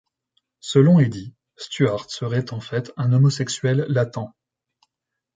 [0.61, 4.33] Selon Eddy, Stuart serait en fait un homosexuel latent.